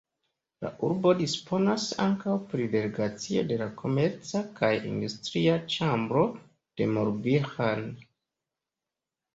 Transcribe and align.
La 0.65 0.69
urbo 0.85 1.11
disponas 1.17 1.85
ankaŭ 2.05 2.37
pri 2.53 2.65
delegacio 2.77 3.43
de 3.51 3.59
la 3.61 3.69
komerca 3.83 4.43
kaj 4.63 4.73
industria 4.95 5.61
ĉambro 5.77 6.27
de 6.81 6.91
Morbihan. 6.99 7.89